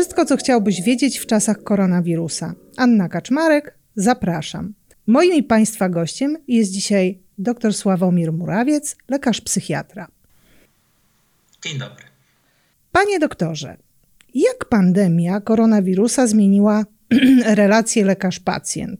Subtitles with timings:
[0.00, 2.54] Wszystko, co chciałbyś wiedzieć w czasach koronawirusa.
[2.76, 4.74] Anna Kaczmarek, zapraszam.
[5.06, 10.08] Moim i Państwa gościem jest dzisiaj dr Sławomir Murawiec, lekarz psychiatra.
[11.62, 12.04] Dzień dobry.
[12.92, 13.76] Panie doktorze,
[14.34, 16.84] jak pandemia koronawirusa zmieniła
[17.44, 18.96] relacje lekarz-pacjent.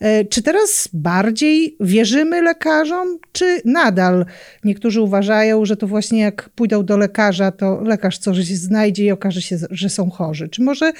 [0.00, 4.26] E, czy teraz bardziej wierzymy lekarzom, czy nadal
[4.64, 9.42] niektórzy uważają, że to właśnie jak pójdą do lekarza, to lekarz coś znajdzie i okaże
[9.42, 10.48] się, że są chorzy?
[10.48, 10.92] Czy może,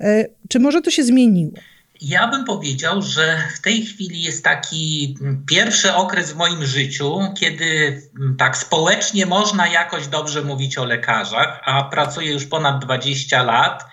[0.00, 1.52] e, czy może to się zmieniło?
[2.00, 5.16] Ja bym powiedział, że w tej chwili jest taki
[5.48, 8.02] pierwszy okres w moim życiu, kiedy
[8.38, 13.84] tak społecznie można jakoś dobrze mówić o lekarzach, a pracuję już ponad 20 lat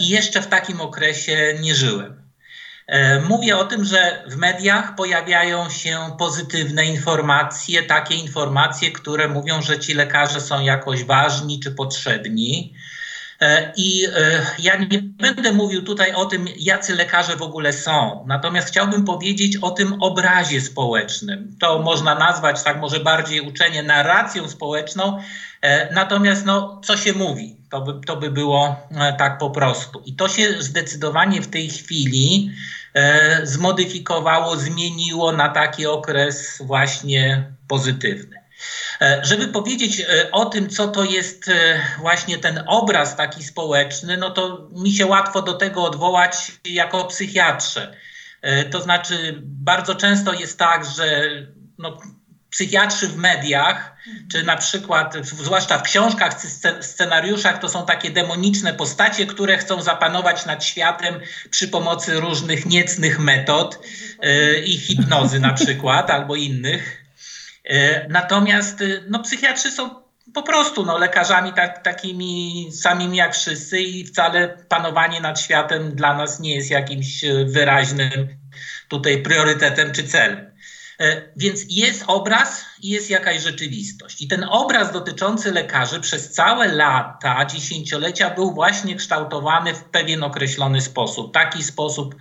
[0.00, 2.22] i jeszcze w takim okresie nie żyłem.
[2.86, 9.62] E, mówię o tym, że w mediach pojawiają się pozytywne informacje, takie informacje, które mówią,
[9.62, 12.74] że ci lekarze są jakoś ważni czy potrzebni.
[13.42, 14.06] E, I
[14.58, 19.56] ja nie będę mówił tutaj o tym, jacy lekarze w ogóle są, natomiast chciałbym powiedzieć
[19.56, 21.56] o tym obrazie społecznym.
[21.60, 25.18] To można nazwać, tak może bardziej uczenie, narracją społeczną,
[25.94, 27.56] natomiast no, co się mówi?
[27.70, 30.02] To by, to by było e, tak po prostu.
[30.04, 32.50] I to się zdecydowanie w tej chwili
[32.94, 38.41] e, zmodyfikowało, zmieniło na taki okres właśnie pozytywny.
[39.00, 41.50] E, żeby powiedzieć e, o tym, co to jest
[41.98, 47.96] właśnie ten obraz taki społeczny, no to mi się łatwo do tego odwołać jako psychiatrze.
[48.70, 51.28] To znaczy, bardzo często jest tak, że
[51.78, 51.98] no,
[52.52, 53.96] psychiatrzy w mediach,
[54.30, 56.34] czy na przykład, zwłaszcza w książkach,
[56.80, 63.18] scenariuszach, to są takie demoniczne postacie, które chcą zapanować nad światem przy pomocy różnych niecnych
[63.18, 63.78] metod
[64.22, 67.01] yy, i hipnozy na przykład, albo innych.
[67.64, 70.02] Yy, natomiast yy, no, psychiatrzy są
[70.34, 76.14] po prostu no, lekarzami tak, takimi samymi jak wszyscy i wcale panowanie nad światem dla
[76.14, 78.28] nas nie jest jakimś wyraźnym
[78.88, 80.52] tutaj priorytetem czy celem.
[81.00, 84.22] E, więc jest obraz i jest jakaś rzeczywistość.
[84.22, 90.80] I ten obraz dotyczący lekarzy przez całe lata, dziesięciolecia był właśnie kształtowany w pewien określony
[90.80, 91.34] sposób.
[91.34, 92.14] Taki sposób,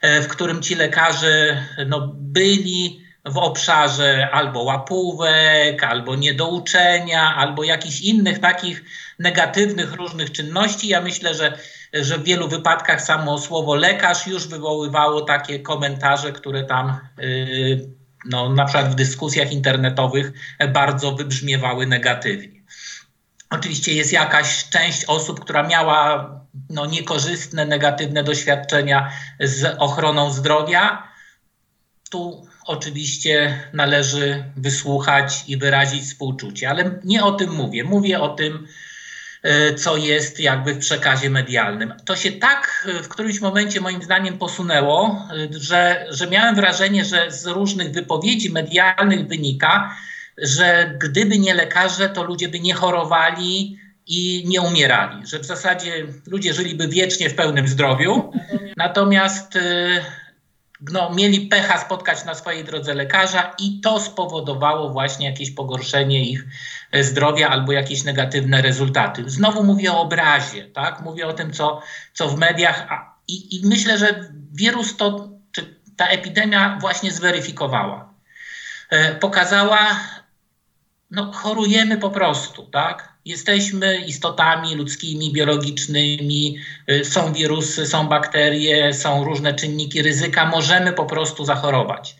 [0.00, 8.00] e, w którym ci lekarze no, byli w obszarze albo łapówek, albo niedouczenia, albo jakichś
[8.00, 8.84] innych takich
[9.18, 10.88] negatywnych różnych czynności.
[10.88, 11.58] Ja myślę, że,
[11.92, 17.88] że w wielu wypadkach samo słowo lekarz już wywoływało takie komentarze, które tam yy,
[18.24, 20.32] no, na przykład w dyskusjach internetowych
[20.72, 22.58] bardzo wybrzmiewały negatywnie.
[23.50, 26.30] Oczywiście jest jakaś część osób, która miała
[26.70, 31.08] no, niekorzystne, negatywne doświadczenia z ochroną zdrowia.
[32.10, 37.84] Tu oczywiście należy wysłuchać i wyrazić współczucie, ale nie o tym mówię.
[37.84, 38.68] Mówię o tym,
[39.42, 41.94] E, co jest jakby w przekazie medialnym.
[42.04, 47.04] To się tak e, w którymś momencie moim zdaniem posunęło, e, że, że miałem wrażenie,
[47.04, 49.96] że z różnych wypowiedzi medialnych wynika,
[50.38, 56.06] że gdyby nie lekarze, to ludzie by nie chorowali i nie umierali, że w zasadzie
[56.26, 58.32] ludzie żyliby wiecznie w pełnym zdrowiu.
[58.76, 59.58] Natomiast
[60.80, 66.44] no, mieli pecha spotkać na swojej drodze lekarza i to spowodowało właśnie jakieś pogorszenie ich
[66.92, 69.24] e, zdrowia albo jakieś negatywne rezultaty.
[69.26, 71.00] Znowu mówię o obrazie, tak?
[71.00, 72.86] mówię o tym, co, co w mediach
[73.28, 78.14] i, i myślę, że wirus to, czy ta epidemia właśnie zweryfikowała.
[78.90, 80.00] E, pokazała,
[81.10, 83.17] no chorujemy po prostu, tak?
[83.28, 86.58] Jesteśmy istotami ludzkimi, biologicznymi,
[86.90, 92.16] y, są wirusy, są bakterie, są różne czynniki ryzyka, możemy po prostu zachorować.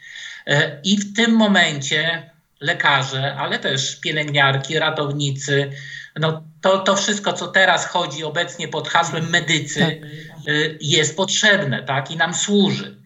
[0.49, 2.31] Y, I w tym momencie
[2.61, 5.71] lekarze, ale też pielęgniarki, ratownicy,
[6.17, 10.49] no to, to wszystko, co teraz chodzi obecnie pod hasłem medycy, tak.
[10.49, 12.11] y, jest potrzebne tak?
[12.11, 12.97] i nam służy.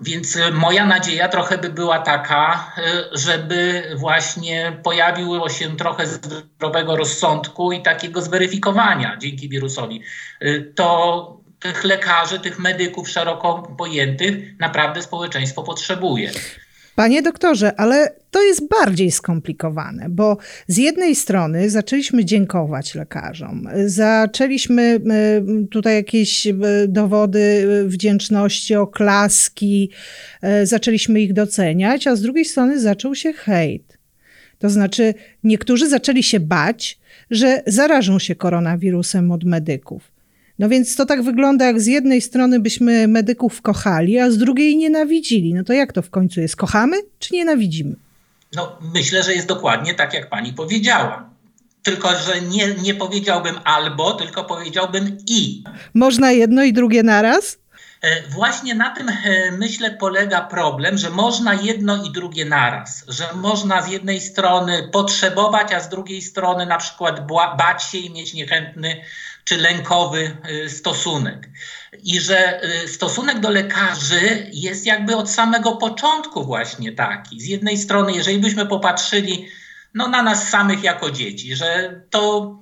[0.00, 2.82] Więc e, moja nadzieja trochę by była taka, e,
[3.12, 10.02] żeby właśnie pojawiło się trochę zdrowego rozsądku i takiego zweryfikowania dzięki wirusowi.
[10.40, 16.30] E, to tych lekarzy, tych medyków szeroko pojętych naprawdę społeczeństwo potrzebuje.
[16.96, 20.36] Panie doktorze, ale to jest bardziej skomplikowane, bo
[20.68, 26.54] z jednej strony zaczęliśmy dziękować lekarzom, zaczęliśmy e, tutaj jakieś e,
[26.88, 29.90] dowody wdzięczności, oklaski,
[30.42, 33.98] e, zaczęliśmy ich doceniać, a z drugiej strony zaczął się hejt.
[34.58, 35.14] To znaczy,
[35.44, 36.98] niektórzy zaczęli się bać,
[37.30, 40.15] że zarażą się koronawirusem od medyków.
[40.58, 44.76] No więc to tak wygląda, jak z jednej strony byśmy medyków kochali, a z drugiej
[44.76, 45.54] nienawidzili.
[45.54, 46.56] No to jak to w końcu jest?
[46.56, 47.96] Kochamy czy nienawidzimy?
[48.56, 51.30] No, myślę, że jest dokładnie tak, jak pani powiedziała.
[51.82, 55.64] tylko że nie, nie powiedziałbym albo, tylko powiedziałbym i.
[55.94, 57.58] Można jedno i drugie naraz?
[58.02, 59.14] E, właśnie na tym e,
[59.58, 65.72] myślę polega problem, że można jedno i drugie naraz, że można z jednej strony potrzebować,
[65.72, 67.26] a z drugiej strony na przykład
[67.58, 68.96] bać się i mieć niechętny
[69.46, 71.48] czy lękowy e, stosunek.
[72.02, 77.40] I że stosunek do lekarzy jest jakby od samego początku właśnie taki.
[77.40, 79.48] Z jednej strony, jeżeli byśmy popatrzyli
[79.94, 82.52] no, na nas samych jako dzieci, że to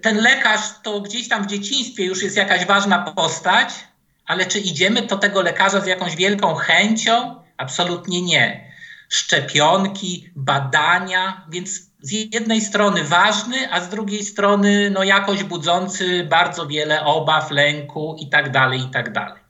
[0.00, 3.68] ten lekarz to gdzieś tam w dzieciństwie już jest jakaś ważna postać,
[4.26, 7.42] ale czy idziemy do tego lekarza z jakąś wielką chęcią?
[7.56, 8.71] Absolutnie nie.
[9.12, 11.70] Szczepionki, badania, więc
[12.00, 18.16] z jednej strony ważny, a z drugiej strony no jakoś budzący bardzo wiele obaw, lęku
[18.20, 19.40] i tak dalej, i tak.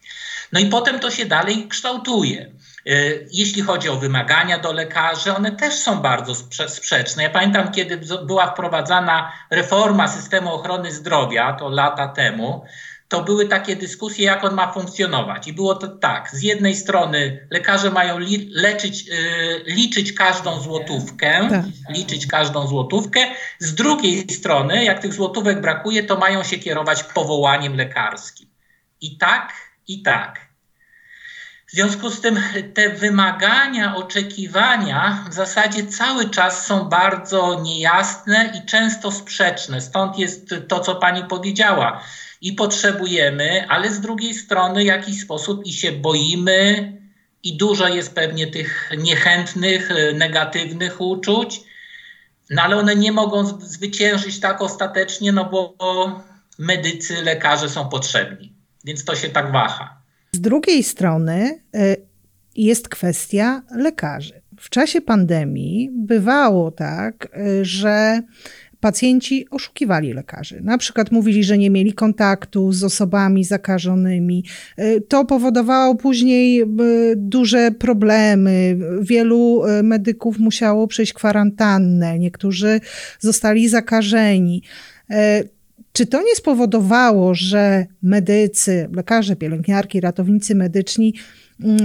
[0.53, 2.53] No i potem to się dalej kształtuje.
[2.87, 6.35] Y, jeśli chodzi o wymagania do lekarzy, one też są bardzo
[6.69, 7.23] sprzeczne.
[7.23, 12.65] Ja pamiętam, kiedy była wprowadzana reforma systemu ochrony zdrowia, to lata temu,
[13.13, 15.49] to były takie dyskusje, jak on ma funkcjonować.
[15.49, 21.49] I było to tak, z jednej strony lekarze mają li, leczyć, y, liczyć każdą złotówkę,
[21.51, 21.65] tak.
[21.89, 23.21] liczyć każdą złotówkę,
[23.59, 28.49] z drugiej strony, jak tych złotówek brakuje, to mają się kierować powołaniem lekarskim.
[29.01, 29.53] I tak,
[29.89, 30.41] i tak.
[31.67, 32.41] W związku z tym
[32.75, 39.81] te wymagania, oczekiwania w zasadzie cały czas są bardzo niejasne i często sprzeczne.
[39.81, 42.03] Stąd jest to, co pani powiedziała
[42.43, 46.93] i potrzebujemy, ale z drugiej strony w jakiś sposób i się boimy,
[47.43, 51.61] i dużo jest pewnie tych niechętnych, e, negatywnych uczuć,
[52.51, 55.77] no ale one nie mogą zwyciężyć tak ostatecznie, no bo
[56.59, 58.53] medycy, lekarze są potrzebni,
[58.85, 60.03] więc to się tak waha.
[60.33, 61.97] Z drugiej strony e,
[62.57, 64.43] jest kwestia lekarzy.
[64.61, 68.21] W czasie pandemii bywało tak, e, że
[68.83, 70.61] pacjenci oszukiwali lekarzy.
[70.63, 74.45] Na przykład mówili, że nie mieli kontaktu z osobami zakażonymi.
[74.79, 76.67] Y, to powodowało później y,
[77.17, 78.79] duże problemy.
[79.01, 82.81] Wielu y, medyków musiało przejść kwarantannę, niektórzy
[83.21, 84.63] zostali zakażeni.
[85.93, 91.15] Czy to nie spowodowało, że medycy, lekarze, pielęgniarki, ratownicy medyczni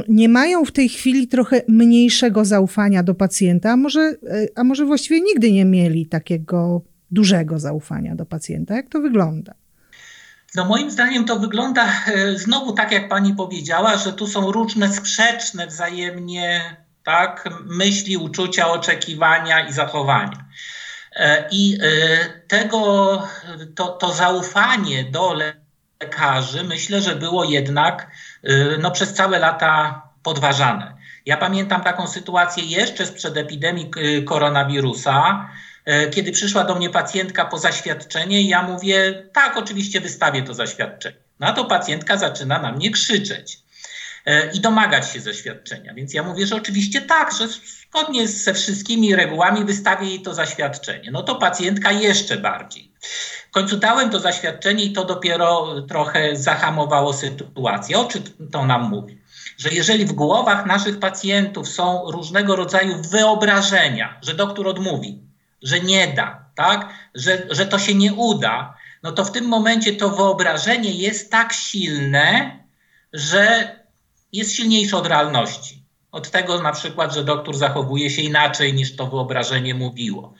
[0.07, 4.15] nie mają w tej chwili trochę mniejszego zaufania do pacjenta, a może,
[4.56, 6.81] a może właściwie nigdy nie mieli takiego
[7.12, 8.75] dużego zaufania do pacjenta?
[8.75, 9.53] Jak to wygląda?
[10.56, 14.94] No moim zdaniem to wygląda e, znowu tak, jak pani powiedziała, że tu są różne
[14.94, 20.45] sprzeczne wzajemnie tak, myśli, uczucia, oczekiwania i zachowania.
[21.15, 21.88] E, I e,
[22.47, 23.24] tego,
[23.75, 25.33] to, to zaufanie do
[26.64, 28.12] myślę, że było jednak
[28.80, 30.94] no, przez całe lata podważane.
[31.26, 33.92] Ja pamiętam taką sytuację jeszcze sprzed epidemii
[34.26, 35.50] koronawirusa,
[35.88, 41.18] E, kiedy przyszła do mnie pacjentka po zaświadczenie, ja mówię, tak, oczywiście wystawię to zaświadczenie.
[41.40, 43.60] No to pacjentka zaczyna na mnie krzyczeć
[44.53, 45.94] i domagać się zaświadczenia.
[45.94, 51.12] Więc ja mówię, że oczywiście tak, że zgodnie ze wszystkimi regułami wystawię jej to zaświadczenie.
[51.12, 52.91] No to pacjentka jeszcze bardziej.
[53.50, 58.00] W końcu dałem to zaświadczenie i to dopiero trochę zahamowało sytuację.
[58.00, 59.21] O czym to nam mówi?
[59.57, 65.19] Że jeżeli w głowach naszych pacjentów są różnego rodzaju wyobrażenia, że doktor odmówi,
[65.62, 66.89] że nie da, tak?
[67.15, 71.53] że, że to się nie uda, no to w tym momencie to wyobrażenie jest tak
[71.53, 72.60] silne,
[73.13, 73.75] że
[74.34, 75.84] jest silniejsze od realności.
[76.12, 80.34] Od tego na przykład, że doktor zachowuje się inaczej niż to wyobrażenie mówiło.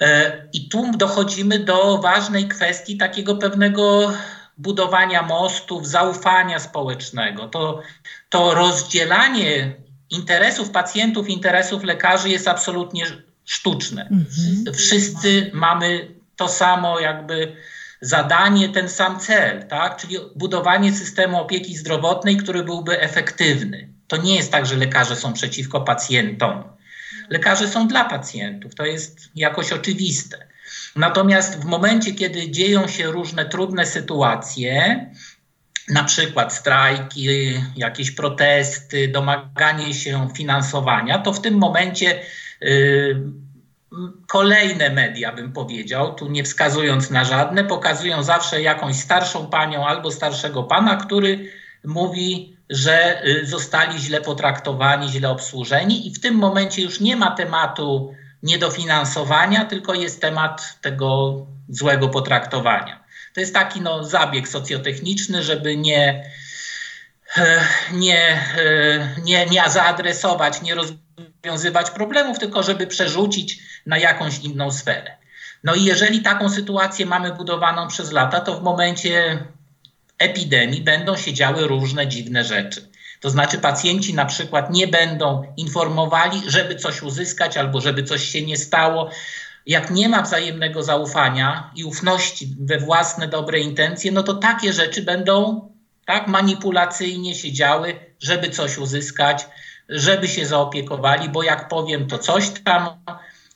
[0.00, 4.12] E, I tu dochodzimy do ważnej kwestii takiego pewnego
[4.58, 7.48] budowania mostów, zaufania społecznego.
[7.48, 7.82] To,
[8.28, 9.74] to rozdzielanie
[10.10, 13.04] interesów pacjentów, interesów lekarzy jest absolutnie
[13.44, 14.02] sztuczne.
[14.02, 14.74] Mhm.
[14.74, 17.56] Wszyscy mamy to samo jakby
[18.00, 19.96] zadanie, ten sam cel, tak?
[19.96, 23.88] czyli budowanie systemu opieki zdrowotnej, który byłby efektywny.
[24.06, 26.64] To nie jest tak, że lekarze są przeciwko pacjentom.
[27.30, 30.46] Lekarze są dla pacjentów, to jest jakoś oczywiste.
[30.96, 35.06] Natomiast w momencie, kiedy dzieją się różne trudne sytuacje,
[35.88, 37.28] na przykład strajki,
[37.76, 42.22] jakieś protesty, domaganie się finansowania, to w tym momencie
[42.62, 43.16] Y,
[44.26, 50.10] kolejne media, bym powiedział, tu nie wskazując na żadne, pokazują zawsze jakąś starszą panią albo
[50.10, 51.50] starszego pana, który
[51.84, 57.30] mówi, że y, zostali źle potraktowani, źle obsłużeni, i w tym momencie już nie ma
[57.30, 61.36] tematu niedofinansowania, tylko jest temat tego
[61.68, 63.04] złego potraktowania.
[63.34, 66.30] To jest taki no, zabieg socjotechniczny, żeby nie,
[67.92, 75.16] nie, e, nie, nie zaadresować, nie rozwiązywać problemów, tylko żeby przerzucić na jakąś inną sferę.
[75.64, 79.38] No i jeżeli taką sytuację mamy budowaną przez lata, to w momencie
[80.18, 82.90] epidemii będą się działy różne dziwne rzeczy.
[83.20, 88.42] To znaczy pacjenci na przykład nie będą informowali, żeby coś uzyskać albo żeby coś się
[88.42, 89.10] nie stało.
[89.66, 95.02] Jak nie ma wzajemnego zaufania i ufności we własne dobre intencje, no to takie rzeczy
[95.02, 95.69] będą
[96.10, 99.46] tak manipulacyjnie się działy, żeby coś uzyskać,
[99.88, 102.88] żeby się zaopiekowali, bo jak powiem to coś tam.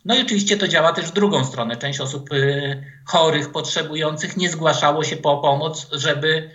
[0.04, 1.76] No i oczywiście to działa też w drugą stronę.
[1.76, 6.50] Część osób y, chorych, potrzebujących nie zgłaszało się po pomoc, żeby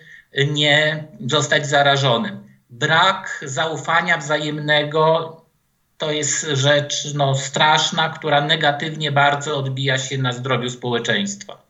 [0.47, 2.43] nie zostać zarażonym.
[2.69, 5.35] Brak zaufania wzajemnego
[5.97, 11.68] to jest rzecz no, straszna, która negatywnie bardzo odbija się na zdrowiu społeczeństwa.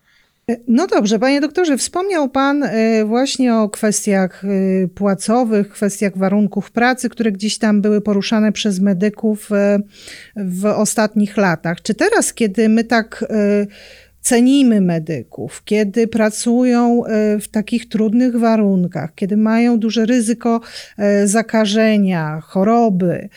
[0.67, 7.09] No dobrze, panie doktorze, wspomniał pan e, właśnie o kwestiach e, płacowych, kwestiach warunków pracy,
[7.09, 9.79] które gdzieś tam były poruszane przez medyków e,
[10.35, 11.81] w ostatnich latach.
[11.81, 13.25] Czy teraz, kiedy my tak
[14.21, 17.03] cenimy medyków, kiedy pracują
[17.41, 20.61] w takich trudnych warunkach, kiedy mają duże ryzyko
[21.25, 23.29] zakażenia, choroby.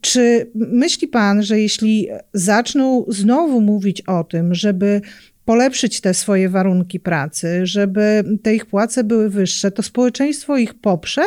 [0.00, 5.00] Czy myśli Pan, że jeśli zaczną znowu mówić o tym, żeby
[5.44, 11.22] polepszyć te swoje warunki pracy, żeby te ich płace były wyższe, to społeczeństwo ich poprze,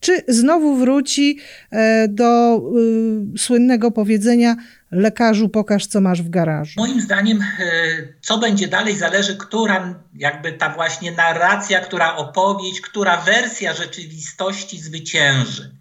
[0.00, 1.38] czy znowu wróci
[1.70, 2.60] e, do
[3.34, 4.56] y, słynnego powiedzenia
[4.90, 6.80] lekarzu pokaż co masz w garażu?
[6.80, 7.44] Moim zdaniem e,
[8.20, 15.76] co będzie dalej zależy, która jakby ta właśnie narracja, która opowieść, która wersja rzeczywistości zwycięży.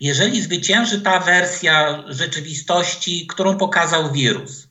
[0.00, 4.63] Jeżeli zwycięży ta wersja rzeczywistości, którą pokazał wirus,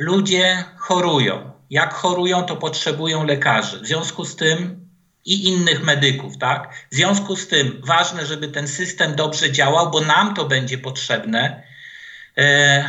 [0.00, 3.80] ludzie chorują, jak chorują, to potrzebują lekarzy.
[3.80, 4.88] W związku z tym
[5.24, 6.74] i innych medyków, tak?
[6.90, 11.62] W związku z tym ważne, żeby ten system dobrze działał, bo nam to będzie potrzebne.
[12.38, 12.84] E,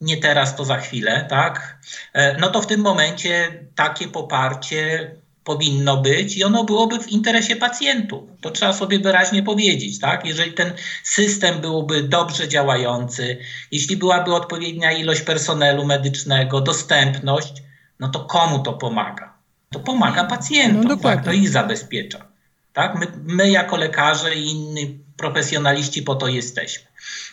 [0.00, 1.78] nie teraz, to za chwilę, tak?
[2.12, 5.14] E, no to w tym momencie takie poparcie
[5.44, 8.24] powinno być i ono byłoby w interesie pacjentów.
[8.40, 10.26] To trzeba sobie wyraźnie powiedzieć, tak?
[10.26, 10.72] Jeżeli ten
[11.02, 13.38] system byłby dobrze działający,
[13.70, 17.62] jeśli byłaby odpowiednia ilość personelu medycznego, dostępność,
[18.00, 19.34] no to komu to pomaga?
[19.70, 21.24] To pomaga pacjentom, no tak?
[21.24, 22.26] to ich zabezpiecza.
[22.72, 22.94] Tak?
[22.98, 26.86] My, my jako lekarze i inni profesjonaliści po to jesteśmy.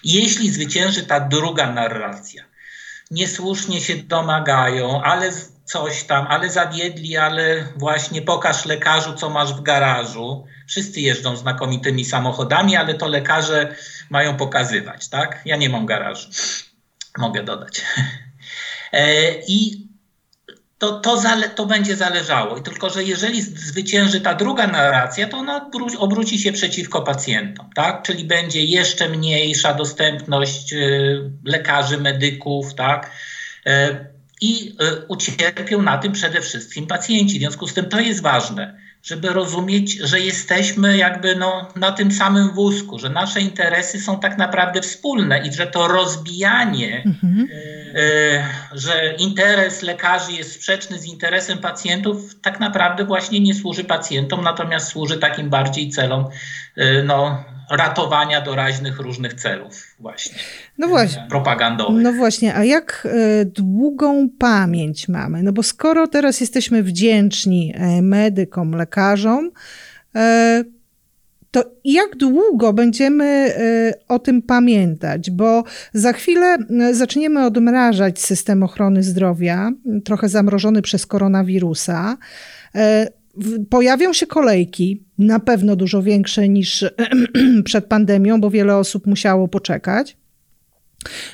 [0.03, 2.44] Jeśli zwycięży ta druga narracja,
[3.12, 5.32] niesłusznie się domagają, ale
[5.72, 10.46] coś tam, ale zawiedli, ale właśnie pokaż lekarzu, co masz w garażu.
[10.68, 13.75] Wszyscy jeżdżą znakomitymi samochodami, ale to lekarze
[14.10, 15.42] mają pokazywać, tak?
[15.46, 16.30] Ja nie mam garażu.
[17.18, 17.82] Mogę dodać.
[18.94, 19.88] E, I
[20.78, 22.58] to, to, zale, to będzie zależało.
[22.58, 28.04] I tylko, że jeżeli zwycięży ta druga narracja, to ona obróci się przeciwko pacjentom, tak?
[28.04, 33.12] Czyli będzie jeszcze mniejsza dostępność y, lekarzy, medyków, tak?
[34.42, 37.38] I y, ucierpią na tym przede wszystkim pacjenci.
[37.38, 42.12] W związku z tym to jest ważne żeby rozumieć, że jesteśmy jakby no, na tym
[42.12, 47.48] samym wózku, że nasze interesy są tak naprawdę wspólne i że to rozbijanie, mhm.
[47.96, 54.44] y, że interes lekarzy jest sprzeczny z interesem pacjentów, tak naprawdę właśnie nie służy pacjentom,
[54.44, 56.26] natomiast służy takim bardziej celom
[56.78, 60.36] y, no, ratowania doraźnych różnych celów właśnie.
[60.78, 61.25] No właśnie.
[61.30, 62.04] Propagandowych.
[62.04, 65.44] No właśnie, a jak e, długą pamięć mamy?
[65.44, 69.51] No bo skoro teraz jesteśmy wdzięczni e, medykom, lekarzom,
[70.16, 70.63] e,
[71.51, 73.54] to jak długo będziemy
[74.08, 75.32] o tym pamiętać?
[75.32, 75.63] Bo
[75.94, 76.58] za chwilę
[76.92, 79.72] zaczniemy odmrażać system ochrony zdrowia,
[80.06, 82.18] trochę zamrożony przez koronawirusa
[83.70, 86.86] pojawią się kolejki, na pewno dużo większe niż
[87.66, 90.18] przed pandemią, bo wiele osób musiało poczekać.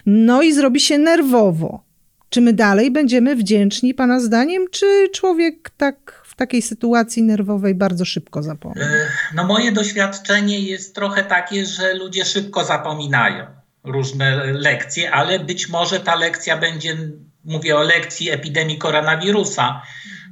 [0.05, 1.87] No i zrobi się nerwowo.
[2.29, 8.05] Czy my dalej będziemy wdzięczni Pana zdaniem, czy człowiek tak w takiej sytuacji nerwowej bardzo
[8.05, 8.81] szybko zapomni?
[8.81, 13.45] E, no moje doświadczenie jest trochę takie, że ludzie szybko zapominają
[13.83, 16.97] różne lekcje, ale być może ta lekcja będzie,
[17.45, 19.81] mówię o lekcji epidemii koronawirusa,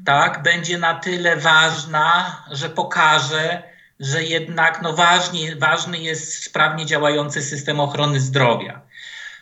[0.05, 3.63] tak, będzie na tyle ważna, że pokaże,
[3.99, 8.81] że jednak no, ważnie, ważny jest sprawnie działający system ochrony zdrowia.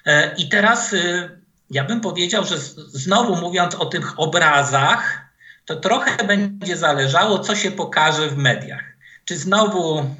[0.06, 1.30] E, I teraz y,
[1.70, 5.22] ja bym powiedział, że znowu mówiąc o tych obrazach,
[5.66, 8.84] to trochę będzie zależało, co się pokaże w mediach.
[9.26, 10.16] Czy znowu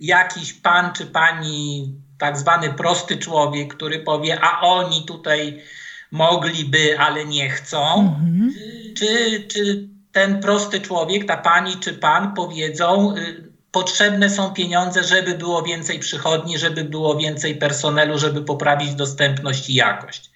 [0.00, 5.62] jakiś pan czy pani, tak zwany prosty człowiek, który powie, a oni tutaj
[6.10, 8.52] mogliby, ale nie chcą, mhm.
[8.98, 15.34] Czy, czy ten prosty człowiek, ta pani czy pan powiedzą, y, potrzebne są pieniądze, żeby
[15.34, 20.30] było więcej przychodni, żeby było więcej personelu, żeby poprawić dostępność i jakość.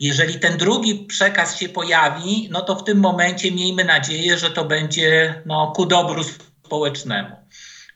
[0.00, 4.64] Jeżeli ten drugi przekaz się pojawi, no to w tym momencie miejmy nadzieję, że to
[4.64, 6.22] będzie no, ku dobru
[6.64, 7.36] społecznemu.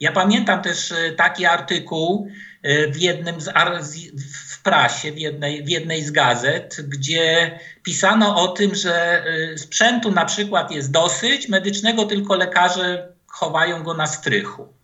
[0.00, 2.28] Ja pamiętam też e, taki artykuł
[2.62, 3.48] e, w jednym z,
[4.68, 10.24] prasie, w jednej, w jednej z gazet, gdzie pisano o tym, że e, sprzętu na
[10.24, 14.77] przykład jest dosyć, medycznego tylko lekarze chowają go na strychu.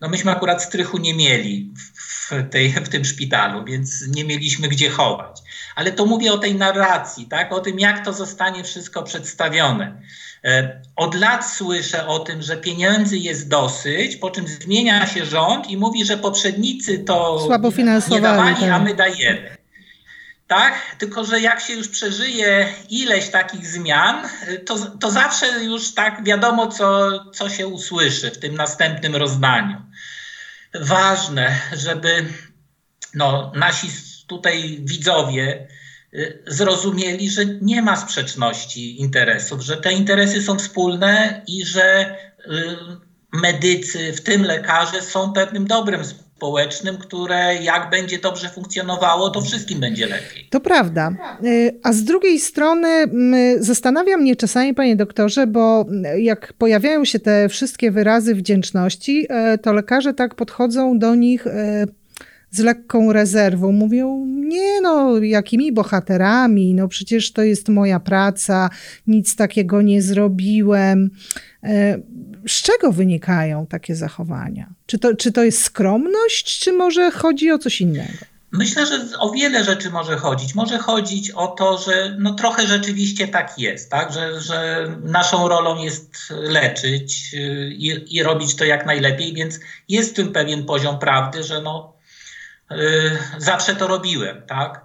[0.00, 4.90] No myśmy akurat strychu nie mieli w, tej, w tym szpitalu, więc nie mieliśmy gdzie
[4.90, 5.40] chować.
[5.76, 7.52] Ale to mówię o tej narracji, tak?
[7.52, 10.02] o tym, jak to zostanie wszystko przedstawione.
[10.44, 15.70] E, od lat słyszę o tym, że pieniędzy jest dosyć, po czym zmienia się rząd
[15.70, 17.40] i mówi, że poprzednicy to
[18.00, 18.70] Słabo nie dawali, tak.
[18.70, 19.59] a my dajemy.
[20.50, 24.28] Tak, tylko że jak się już przeżyje ileś takich zmian,
[24.66, 29.76] to, to zawsze już tak wiadomo, co, co się usłyszy w tym następnym rozdaniu.
[30.74, 32.26] Ważne, żeby
[33.14, 33.88] no, nasi
[34.26, 35.68] tutaj widzowie
[36.14, 42.76] y, zrozumieli, że nie ma sprzeczności interesów, że te interesy są wspólne i że y,
[43.32, 46.04] medycy, w tym lekarze, są pewnym dobrem
[46.40, 50.46] społecznym, które jak będzie dobrze funkcjonowało, to wszystkim będzie lepiej.
[50.50, 51.12] To prawda.
[51.44, 52.88] Y, a z drugiej strony
[53.58, 55.86] zastanawia mnie czasami, panie doktorze, bo
[56.18, 59.26] jak pojawiają się te wszystkie wyrazy wdzięczności,
[59.62, 61.46] to lekarze tak podchodzą do nich
[62.50, 63.72] z lekką rezerwą.
[63.72, 68.70] Mówią, nie no, jakimi bohaterami, no przecież to jest moja praca,
[69.06, 71.10] nic takiego nie zrobiłem.
[71.64, 71.98] E,
[72.48, 74.74] z czego wynikają takie zachowania?
[74.86, 78.30] Czy to, czy to jest skromność, czy może chodzi o coś innego?
[78.52, 80.54] Myślę, że o wiele rzeczy może chodzić.
[80.54, 84.12] Może chodzić o to, że no trochę rzeczywiście tak jest, tak?
[84.12, 90.10] Że, że naszą rolą jest leczyć y, i, i robić to jak najlepiej, więc jest
[90.10, 91.92] w tym pewien poziom prawdy, że no,
[93.38, 94.84] zawsze to robiłem, tak?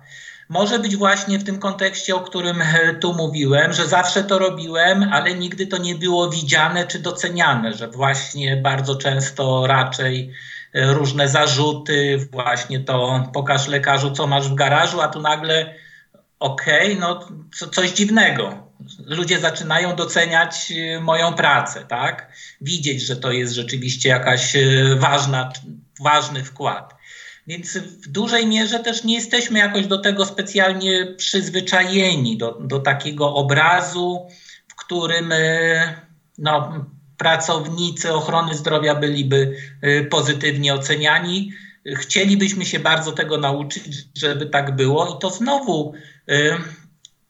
[0.49, 5.09] Może być właśnie w tym kontekście, o którym e, tu mówiłem, że zawsze to robiłem,
[5.13, 10.31] ale nigdy to nie było widziane czy doceniane, że właśnie bardzo często raczej
[10.73, 15.73] e, różne zarzuty, właśnie to pokaż lekarzu, co masz w garażu, a tu nagle
[16.39, 18.65] okej, okay, no co, coś dziwnego.
[19.05, 22.33] Ludzie zaczynają doceniać e, moją pracę, tak?
[22.61, 24.53] Widzieć, że to jest rzeczywiście jakaś
[24.97, 25.51] ważna,
[25.99, 26.95] ważny wkład.
[27.47, 33.33] Więc w dużej mierze też nie jesteśmy jakoś do tego specjalnie przyzwyczajeni, do, do takiego
[33.33, 34.27] obrazu,
[34.67, 36.01] w którym e,
[36.37, 36.85] no,
[37.17, 41.51] pracownicy ochrony zdrowia byliby e, pozytywnie oceniani.
[41.95, 43.83] Chcielibyśmy się bardzo tego nauczyć,
[44.15, 45.93] żeby tak było, i to znowu
[46.29, 46.57] e,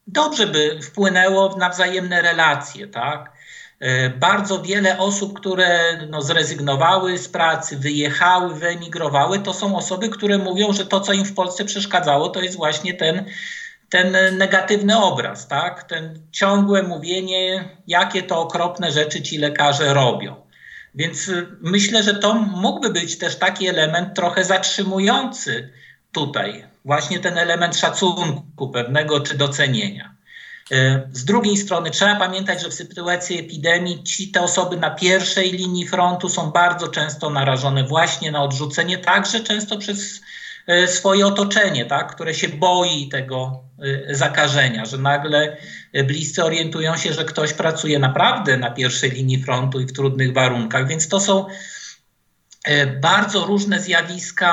[0.07, 3.34] dobrze by wpłynęło na wzajemne relacje, tak?
[3.79, 10.37] E, bardzo wiele osób, które no, zrezygnowały z pracy, wyjechały, wyemigrowały, to są osoby, które
[10.37, 13.25] mówią, że to, co im w Polsce przeszkadzało, to jest właśnie ten,
[13.89, 15.83] ten negatywny obraz, tak?
[15.83, 20.35] Ten ciągłe mówienie, jakie to okropne rzeczy ci lekarze robią.
[20.95, 25.69] Więc y, myślę, że to mógłby być też taki element trochę zatrzymujący
[26.11, 30.14] tutaj, właśnie ten element szacunku pewnego czy docenienia.
[30.71, 35.51] E, z drugiej strony trzeba pamiętać, że w sytuacji epidemii ci te osoby na pierwszej
[35.51, 40.21] linii frontu są bardzo często narażone właśnie na odrzucenie, także często przez
[40.67, 43.63] e, swoje otoczenie, tak, które się boi tego
[44.09, 45.57] e, zakażenia, że nagle
[46.07, 50.87] bliscy orientują się, że ktoś pracuje naprawdę na pierwszej linii frontu i w trudnych warunkach.
[50.87, 51.45] Więc to są
[53.01, 54.51] bardzo różne zjawiska,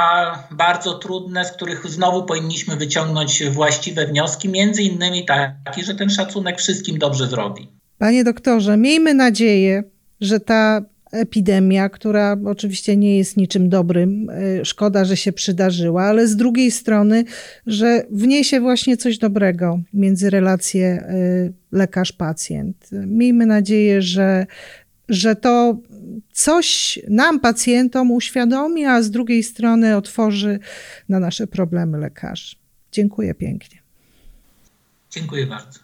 [0.51, 5.27] bardzo trudne, z których znowu powinniśmy wyciągnąć właściwe wnioski, między innymi
[5.65, 7.69] taki, że ten szacunek wszystkim dobrze zrobi.
[7.99, 9.85] Panie doktorze, miejmy nadzieję,
[10.21, 16.29] że ta epidemia, która oczywiście nie jest niczym dobrym, e, szkoda, że się przydarzyła, ale
[16.29, 17.25] z drugiej strony,
[17.67, 22.75] że wniesie właśnie coś dobrego między relacje e, lekarz-pacjent.
[23.07, 24.47] Miejmy nadzieję, że,
[25.13, 25.79] że to
[26.33, 30.59] coś nam, pacjentom, uświadomi, a z drugiej strony otworzy
[31.09, 32.57] na nasze problemy lekarzy.
[32.93, 33.83] Dziękuję pięknie.
[35.11, 35.81] Dziękuję bardzo.